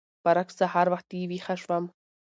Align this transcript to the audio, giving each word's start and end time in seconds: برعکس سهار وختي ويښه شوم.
برعکس 0.25 0.55
سهار 0.61 0.87
وختي 0.93 1.19
ويښه 1.29 1.55
شوم. 1.61 1.83